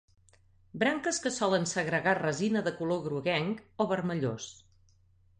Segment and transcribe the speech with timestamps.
[0.83, 4.49] Branques que solen segregar resina de color groguenc o vermellós.